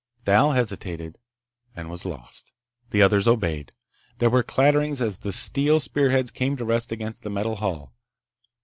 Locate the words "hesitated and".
0.53-1.87